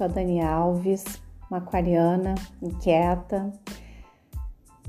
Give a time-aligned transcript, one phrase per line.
[0.00, 1.04] sou a Dani Alves,
[1.50, 3.52] uma aquariana inquieta,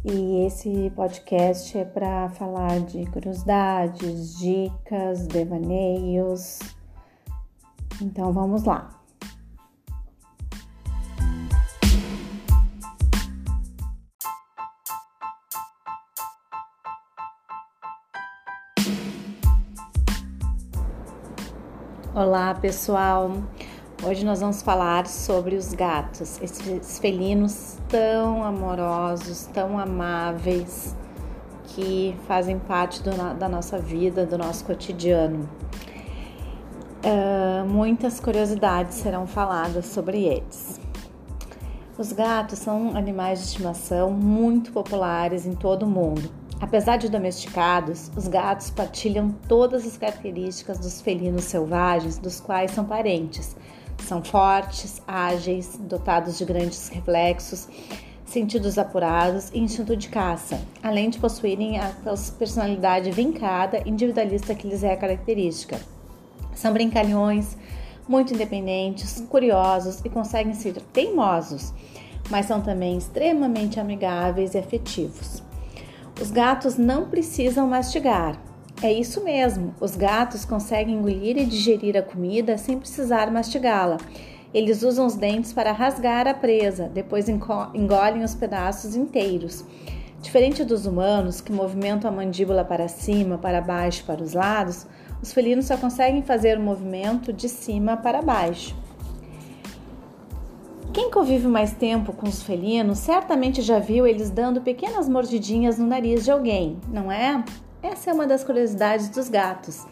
[0.05, 6.59] e esse podcast é para falar de curiosidades, dicas, devaneios.
[8.02, 9.02] Então vamos lá.
[22.16, 23.30] Olá, pessoal.
[24.03, 30.95] Hoje nós vamos falar sobre os gatos, esses felinos tão amorosos, tão amáveis,
[31.65, 35.47] que fazem parte do, da nossa vida, do nosso cotidiano.
[37.05, 40.81] Uh, muitas curiosidades serão faladas sobre eles.
[41.95, 46.27] Os gatos são animais de estimação muito populares em todo o mundo.
[46.59, 52.83] Apesar de domesticados, os gatos partilham todas as características dos felinos selvagens, dos quais são
[52.83, 53.55] parentes
[54.03, 57.67] são fortes, ágeis, dotados de grandes reflexos,
[58.25, 61.93] sentidos apurados e instinto de caça, além de possuírem a
[62.38, 65.80] personalidade vincada individualista que lhes é característica.
[66.55, 67.58] São brincalhões,
[68.08, 71.73] muito independentes, curiosos e conseguem ser teimosos,
[72.30, 75.43] mas são também extremamente amigáveis e afetivos.
[76.21, 78.39] Os gatos não precisam mastigar,
[78.81, 83.97] é isso mesmo, os gatos conseguem engolir e digerir a comida sem precisar mastigá-la.
[84.53, 89.63] Eles usam os dentes para rasgar a presa, depois engolem os pedaços inteiros.
[90.21, 94.85] Diferente dos humanos, que movimentam a mandíbula para cima, para baixo, para os lados,
[95.21, 98.75] os felinos só conseguem fazer o movimento de cima para baixo.
[100.91, 105.87] Quem convive mais tempo com os felinos certamente já viu eles dando pequenas mordidinhas no
[105.87, 107.43] nariz de alguém, não é?
[107.83, 109.87] Essa é uma das curiosidades dos gatos.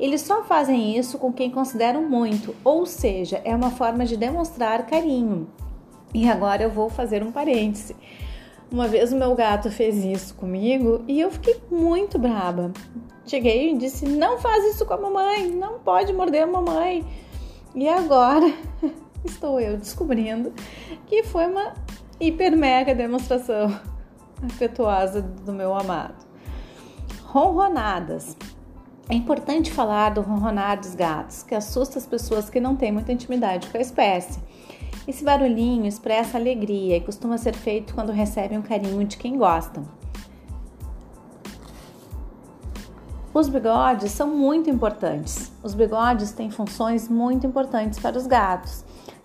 [0.00, 4.86] Eles só fazem isso com quem consideram muito, ou seja, é uma forma de demonstrar
[4.86, 5.46] carinho.
[6.14, 7.94] E agora eu vou fazer um parêntese.
[8.72, 12.72] Uma vez o meu gato fez isso comigo e eu fiquei muito braba.
[13.26, 17.04] Cheguei e disse: Não faz isso com a mamãe, não pode morder a mamãe.
[17.74, 18.46] E agora
[19.22, 20.52] estou eu descobrindo
[21.06, 21.74] que foi uma
[22.18, 23.78] hiper mega demonstração
[24.42, 26.23] afetuosa do meu amado.
[27.34, 28.36] Ronronadas.
[29.10, 33.10] É importante falar do ronronar dos gatos, que assusta as pessoas que não têm muita
[33.10, 34.38] intimidade com a espécie.
[35.04, 39.84] Esse barulhinho expressa alegria e costuma ser feito quando recebem um carinho de quem gostam.
[43.34, 45.50] Os bigodes são muito importantes.
[45.60, 48.84] Os bigodes têm funções muito importantes para os gatos.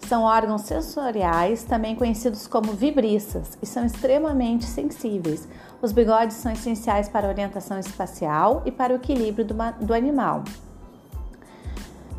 [0.10, 5.48] São órgãos sensoriais, também conhecidos como vibriças, e são extremamente sensíveis.
[5.84, 10.44] Os bigodes são essenciais para a orientação espacial e para o equilíbrio do, do animal.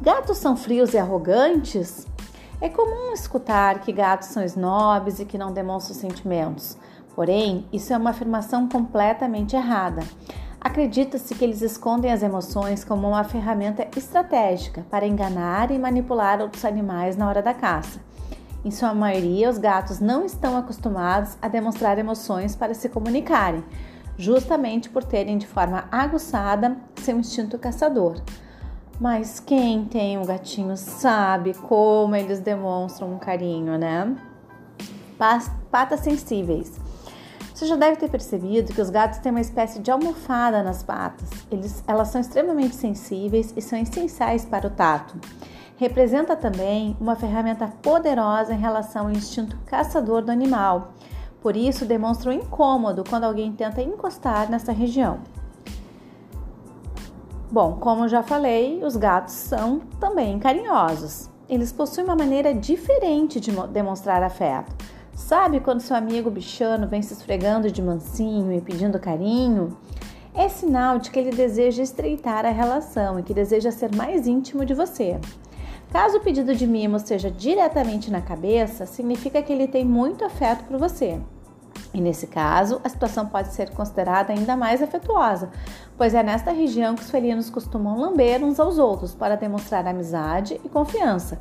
[0.01, 2.07] Gatos são frios e arrogantes?
[2.61, 6.79] É comum escutar que gatos são snobs e que não demonstram sentimentos.
[7.17, 10.05] Porém, isso é uma afirmação completamente errada.
[10.61, 16.67] Acredita-se que eles escondem as emoções como uma ferramenta estratégica para enganar e manipular outros
[16.67, 17.99] animais na hora da caça.
[18.63, 23.65] Em sua maioria, os gatos não estão acostumados a demonstrar emoções para se comunicarem,
[24.19, 28.21] justamente por terem de forma aguçada seu instinto caçador.
[29.01, 34.15] Mas quem tem um gatinho sabe como eles demonstram um carinho, né?
[35.71, 36.79] Patas sensíveis.
[37.61, 41.29] Você já deve ter percebido que os gatos têm uma espécie de almofada nas patas.
[41.51, 45.15] Eles, elas são extremamente sensíveis e são essenciais para o tato.
[45.77, 50.95] Representa também uma ferramenta poderosa em relação ao instinto caçador do animal.
[51.43, 55.19] Por isso, demonstra um incômodo quando alguém tenta encostar nessa região.
[57.51, 61.29] Bom, como já falei, os gatos são também carinhosos.
[61.47, 64.75] Eles possuem uma maneira diferente de demonstrar afeto.
[65.21, 69.77] Sabe quando seu amigo bichano vem se esfregando de mansinho e pedindo carinho?
[70.35, 74.65] É sinal de que ele deseja estreitar a relação e que deseja ser mais íntimo
[74.65, 75.21] de você.
[75.93, 80.65] Caso o pedido de mimo seja diretamente na cabeça, significa que ele tem muito afeto
[80.65, 81.21] por você.
[81.93, 85.51] E nesse caso, a situação pode ser considerada ainda mais afetuosa,
[85.97, 90.59] pois é nesta região que os felinos costumam lamber uns aos outros para demonstrar amizade
[90.65, 91.39] e confiança.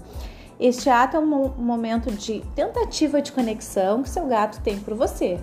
[0.60, 5.40] Este ato é um momento de tentativa de conexão que seu gato tem por você.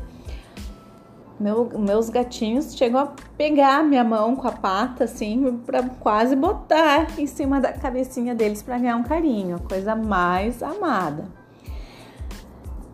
[1.40, 7.18] Meu, meus gatinhos chegam a pegar minha mão com a pata, assim, para quase botar
[7.18, 11.24] em cima da cabecinha deles para ganhar um carinho, coisa mais amada.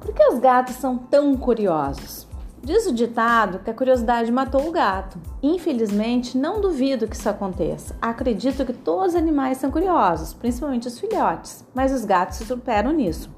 [0.01, 2.29] Por que os gatos são tão curiosos?
[2.65, 5.19] Diz o ditado que a curiosidade matou o gato.
[5.43, 7.97] Infelizmente, não duvido que isso aconteça.
[8.01, 12.93] Acredito que todos os animais são curiosos, principalmente os filhotes, mas os gatos se superam
[12.93, 13.29] nisso.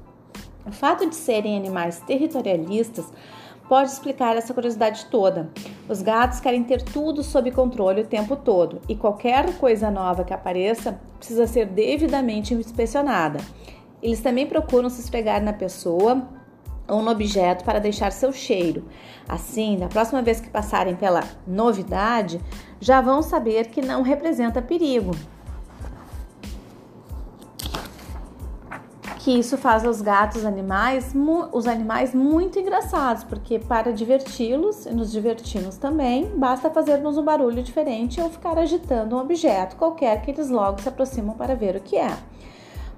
[0.63, 3.11] O fato de serem animais territorialistas
[3.67, 5.49] pode explicar essa curiosidade toda.
[5.89, 10.35] Os gatos querem ter tudo sob controle o tempo todo e qualquer coisa nova que
[10.35, 13.39] apareça precisa ser devidamente inspecionada.
[14.03, 16.27] Eles também procuram se esfregar na pessoa
[16.87, 18.85] ou no objeto para deixar seu cheiro.
[19.27, 22.39] Assim, da próxima vez que passarem pela novidade,
[22.79, 25.11] já vão saber que não representa perigo.
[29.17, 31.11] Que isso faz os gatos animais,
[31.51, 37.63] os animais muito engraçados, porque para diverti-los e nos divertirmos também, basta fazermos um barulho
[37.63, 41.81] diferente ou ficar agitando um objeto qualquer que eles logo se aproximam para ver o
[41.81, 42.15] que é.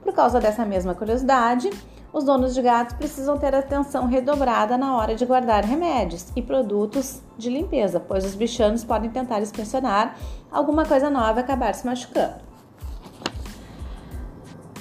[0.04, 1.70] Por causa dessa mesma curiosidade,
[2.18, 7.22] os donos de gatos precisam ter atenção redobrada na hora de guardar remédios e produtos
[7.38, 10.18] de limpeza, pois os bichanos podem tentar inspecionar
[10.52, 12.48] alguma coisa nova e acabar se machucando.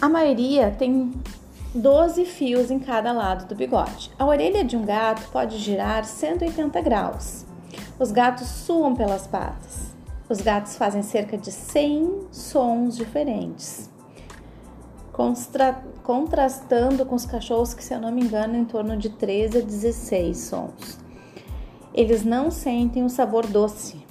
[0.01, 1.13] A maioria tem
[1.75, 4.11] 12 fios em cada lado do bigode.
[4.19, 7.45] A orelha de um gato pode girar 180 graus.
[7.99, 9.95] Os gatos suam pelas patas.
[10.29, 13.95] Os gatos fazem cerca de 100 sons diferentes
[16.03, 19.61] contrastando com os cachorros que, se eu não me engano, em torno de 13 a
[19.63, 20.99] 16 sons.
[21.95, 24.05] Eles não sentem o sabor doce.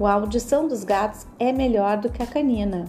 [0.00, 2.86] A audição dos gatos é melhor do que a canina.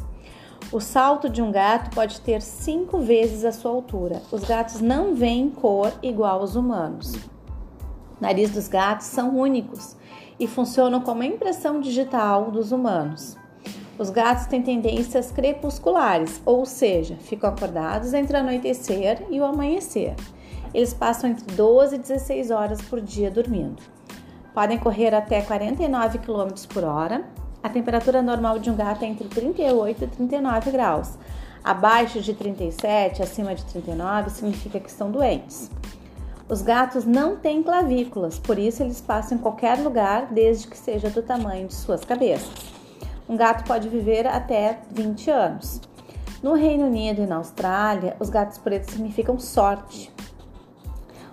[0.71, 4.23] O salto de um gato pode ter cinco vezes a sua altura.
[4.31, 7.13] Os gatos não veem cor igual aos humanos.
[8.19, 9.95] Nariz dos gatos são únicos
[10.39, 13.37] e funcionam como a impressão digital dos humanos.
[13.97, 20.15] Os gatos têm tendências crepusculares, ou seja, ficam acordados entre o anoitecer e o amanhecer.
[20.73, 23.83] Eles passam entre 12 e 16 horas por dia dormindo.
[24.51, 27.23] Podem correr até 49 km por hora.
[27.61, 31.17] A temperatura normal de um gato é entre 38 e 39 graus.
[31.63, 35.69] Abaixo de 37, acima de 39, significa que estão doentes.
[36.49, 41.09] Os gatos não têm clavículas, por isso eles passam em qualquer lugar desde que seja
[41.09, 42.82] do tamanho de suas cabeças.
[43.33, 45.81] Um gato pode viver até 20 anos.
[46.43, 50.13] No Reino Unido e na Austrália, os gatos pretos significam sorte.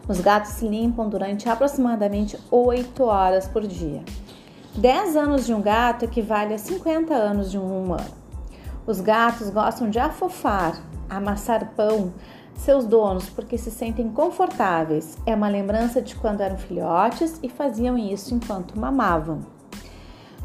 [0.09, 4.03] Os gatos se limpam durante aproximadamente 8 horas por dia.
[4.75, 8.17] 10 anos de um gato equivale a 50 anos de um humano.
[8.87, 12.15] Os gatos gostam de afofar, amassar pão
[12.55, 15.19] seus donos porque se sentem confortáveis.
[15.27, 19.60] É uma lembrança de quando eram filhotes e faziam isso enquanto mamavam.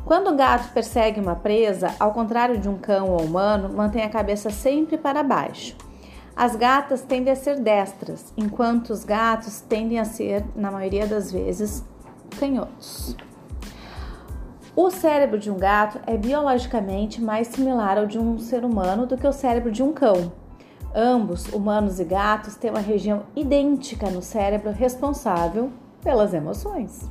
[0.06, 4.10] Quando o gato persegue uma presa, ao contrário de um cão ou humano, mantém a
[4.10, 5.76] cabeça sempre para baixo.
[6.36, 11.32] As gatas tendem a ser destras, enquanto os gatos tendem a ser, na maioria das
[11.32, 11.84] vezes,
[12.40, 13.18] canhotos.
[14.76, 19.18] O cérebro de um gato é biologicamente mais similar ao de um ser humano do
[19.18, 20.32] que o cérebro de um cão.
[20.94, 25.72] Ambos, humanos e gatos, têm uma região idêntica no cérebro responsável
[26.04, 27.10] pelas emoções.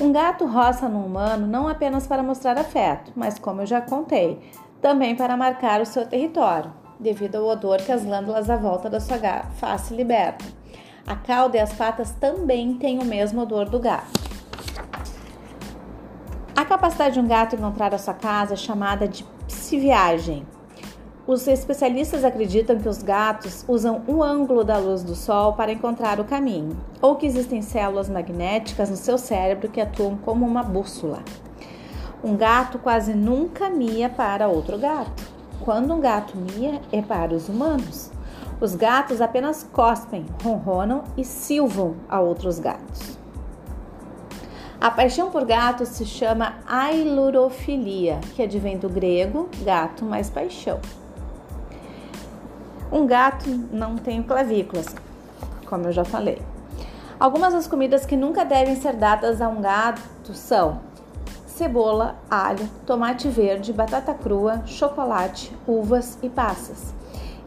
[0.00, 4.40] Um gato roça no humano não apenas para mostrar afeto, mas como eu já contei,
[4.82, 8.98] também para marcar o seu território, devido ao odor que as glândulas à volta da
[8.98, 9.18] sua
[9.54, 10.48] face libertam.
[11.06, 14.20] A cauda e as patas também têm o mesmo odor do gato.
[16.56, 20.44] A capacidade de um gato encontrar a sua casa é chamada de psiviagem.
[21.26, 26.20] Os especialistas acreditam que os gatos usam um ângulo da luz do sol para encontrar
[26.20, 31.20] o caminho, ou que existem células magnéticas no seu cérebro que atuam como uma bússola.
[32.22, 35.24] Um gato quase nunca mia para outro gato.
[35.62, 38.10] Quando um gato mia, é para os humanos.
[38.60, 43.18] Os gatos apenas cospem, ronronam e silvam a outros gatos.
[44.78, 50.78] A paixão por gatos se chama ailurofilia, que advém do grego gato mais paixão.
[52.94, 54.86] Um gato não tem clavículas,
[55.66, 56.40] como eu já falei.
[57.18, 60.78] Algumas das comidas que nunca devem ser dadas a um gato são
[61.44, 66.94] cebola, alho, tomate verde, batata crua, chocolate, uvas e passas.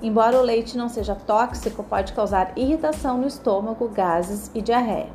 [0.01, 5.07] Embora o leite não seja tóxico, pode causar irritação no estômago, gases e diarreia.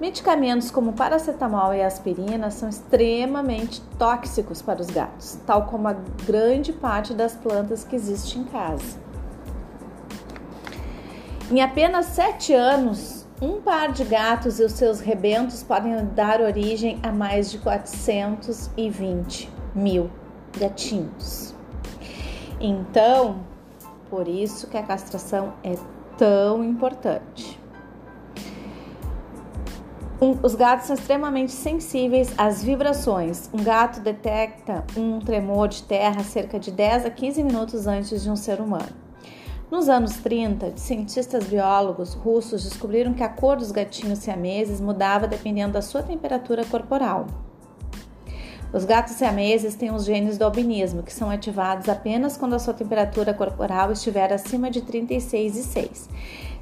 [0.00, 6.72] Medicamentos como paracetamol e aspirina são extremamente tóxicos para os gatos, tal como a grande
[6.72, 9.09] parte das plantas que existe em casa.
[11.50, 17.00] Em apenas sete anos, um par de gatos e os seus rebentos podem dar origem
[17.02, 20.08] a mais de 420 mil
[20.56, 21.52] gatinhos.
[22.60, 23.40] Então,
[24.08, 25.74] por isso que a castração é
[26.16, 27.60] tão importante.
[30.22, 33.50] Um, os gatos são extremamente sensíveis às vibrações.
[33.52, 38.30] Um gato detecta um tremor de terra cerca de 10 a 15 minutos antes de
[38.30, 38.99] um ser humano.
[39.70, 45.74] Nos anos 30, cientistas biólogos russos descobriram que a cor dos gatinhos siameses mudava dependendo
[45.74, 47.28] da sua temperatura corporal.
[48.72, 52.74] Os gatos siameses têm os genes do albinismo, que são ativados apenas quando a sua
[52.74, 56.08] temperatura corporal estiver acima de 36,6.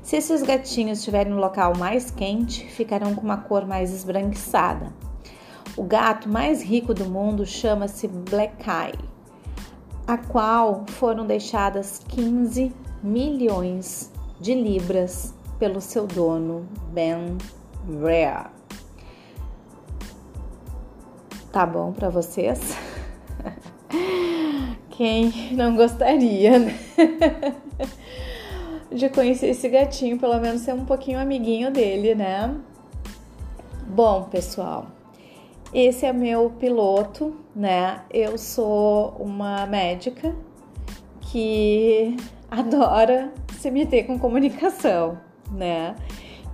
[0.03, 4.93] Se esses gatinhos estiverem no local mais quente, ficarão com uma cor mais esbranquiçada.
[5.79, 8.99] O gato mais rico do mundo chama-se Black Eye,
[10.07, 12.71] a qual foram deixadas 15
[13.03, 17.37] milhões de libras pelo seu dono Ben
[18.01, 18.51] Rare.
[21.53, 22.77] Tá bom para vocês?
[24.91, 26.75] Quem não gostaria né?
[28.93, 32.55] de conhecer esse gatinho, pelo menos ser um pouquinho amiguinho dele, né?
[33.87, 34.87] Bom, pessoal,
[35.73, 38.03] esse é meu piloto, né?
[38.11, 40.35] Eu sou uma médica
[41.21, 42.17] que
[42.51, 45.19] adora se meter com comunicação,
[45.51, 45.95] né?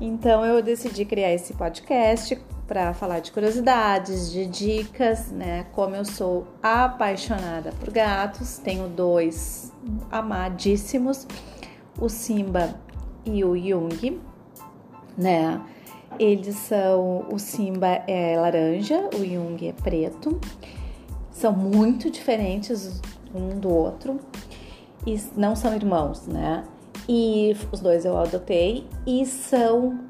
[0.00, 2.36] Então eu decidi criar esse podcast
[2.66, 5.66] para falar de curiosidades, de dicas, né?
[5.72, 9.72] Como eu sou apaixonada por gatos, tenho dois
[10.10, 11.26] amadíssimos,
[12.00, 12.74] o Simba
[13.24, 14.20] e o Jung,
[15.16, 15.60] né?
[16.18, 20.40] Eles são o Simba é laranja, o Jung é preto.
[21.30, 23.00] São muito diferentes
[23.34, 24.20] um do outro
[25.06, 26.64] e não são irmãos, né?
[27.08, 30.00] E os dois eu adotei e são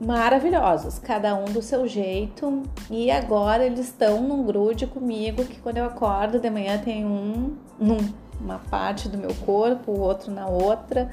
[0.00, 2.62] maravilhosos, cada um do seu jeito.
[2.90, 7.56] E agora eles estão num grude comigo que quando eu acordo de manhã tem um
[7.78, 11.10] numa parte do meu corpo, o outro na outra.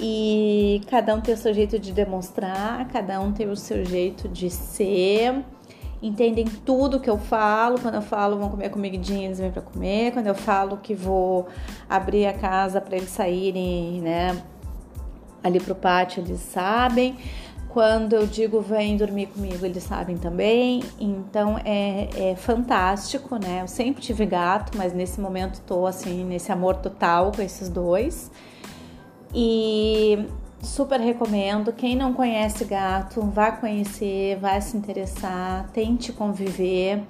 [0.00, 4.28] E cada um tem o seu jeito de demonstrar, cada um tem o seu jeito
[4.28, 5.44] de ser
[6.02, 7.78] entendem tudo que eu falo.
[7.80, 10.12] Quando eu falo vão comer comidinha, eles vêm para comer.
[10.12, 11.48] Quando eu falo que vou
[11.88, 14.42] abrir a casa para eles saírem, né,
[15.42, 17.16] ali pro pátio, eles sabem.
[17.68, 20.82] Quando eu digo vem dormir comigo, eles sabem também.
[20.98, 23.60] Então é, é fantástico, né?
[23.62, 28.30] Eu sempre tive gato, mas nesse momento tô assim, nesse amor total com esses dois.
[29.34, 30.26] E
[30.60, 31.72] Super recomendo.
[31.72, 37.04] Quem não conhece gato, vá conhecer, vá se interessar, tente conviver,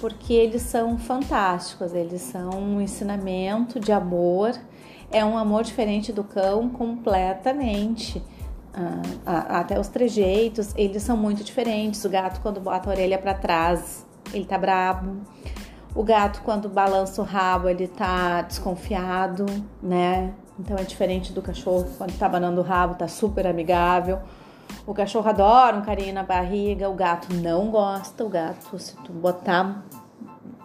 [0.00, 1.92] porque eles são fantásticos.
[1.92, 4.58] Eles são um ensinamento de amor.
[5.10, 8.22] É um amor diferente do cão completamente.
[9.26, 12.02] Ah, até os trejeitos, eles são muito diferentes.
[12.04, 15.18] O gato, quando bota a orelha para trás, ele tá bravo.
[15.94, 19.44] O gato, quando balança o rabo, ele tá desconfiado,
[19.82, 20.32] né?
[20.58, 24.20] Então é diferente do cachorro quando tá banando o rabo, tá super amigável.
[24.86, 28.24] O cachorro adora um carinho na barriga, o gato não gosta.
[28.24, 29.84] O gato, se tu botar,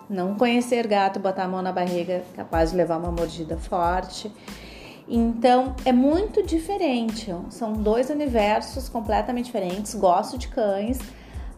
[0.10, 4.32] não conhecer gato, botar a mão na barriga, é capaz de levar uma mordida forte.
[5.08, 7.34] Então é muito diferente.
[7.50, 9.96] São dois universos completamente diferentes.
[9.96, 11.00] Gosto de cães,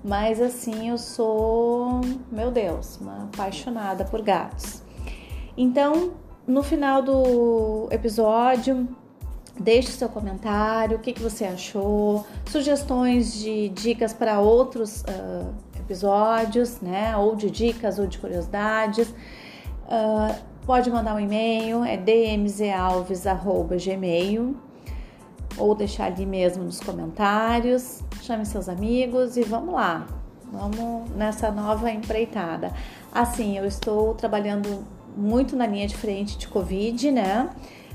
[0.04, 4.84] mas assim eu sou, meu Deus, uma apaixonada por gatos.
[5.58, 6.12] Então
[6.50, 8.88] no final do episódio,
[9.60, 16.82] deixe seu comentário, o que, que você achou, sugestões de dicas para outros uh, episódios,
[16.82, 17.16] né?
[17.16, 19.10] Ou de dicas ou de curiosidades.
[19.10, 24.58] Uh, pode mandar um e-mail, é dmzalves.gmail
[25.56, 28.02] ou deixar ali mesmo nos comentários.
[28.24, 30.08] Chame seus amigos e vamos lá.
[30.52, 32.74] Vamos nessa nova empreitada.
[33.14, 34.84] Assim, eu estou trabalhando
[35.20, 37.50] muito na linha de frente de Covid, né?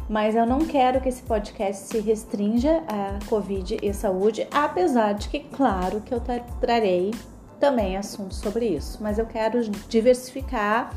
[0.09, 5.29] Mas eu não quero que esse podcast se restrinja a Covid e saúde, apesar de
[5.29, 6.21] que, claro, que eu
[6.61, 7.11] trarei
[7.59, 8.99] também assuntos sobre isso.
[9.03, 10.95] Mas eu quero diversificar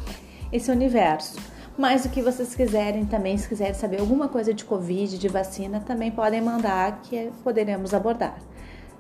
[0.52, 1.38] esse universo.
[1.78, 5.80] Mas o que vocês quiserem também, se quiserem saber alguma coisa de Covid, de vacina,
[5.80, 8.38] também podem mandar que poderemos abordar.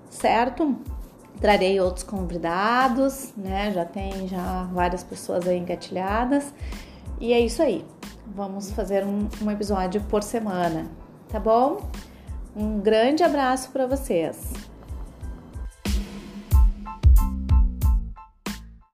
[0.09, 0.75] Certo?
[1.41, 3.71] Trarei outros convidados, né?
[3.73, 6.53] Já tem já várias pessoas aí engatilhadas.
[7.19, 7.83] E é isso aí.
[8.35, 10.85] Vamos fazer um, um episódio por semana,
[11.29, 11.89] tá bom?
[12.55, 14.53] Um grande abraço para vocês.